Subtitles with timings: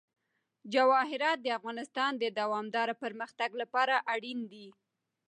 [0.73, 4.67] جواهرات د افغانستان د دوامداره پرمختګ لپاره اړین دي.